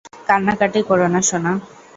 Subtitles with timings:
[0.27, 1.51] কান্নাকাটি করো না, সোনা!